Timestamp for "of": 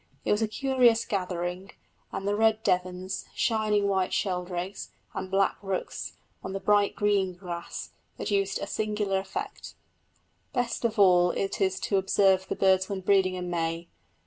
10.85-10.97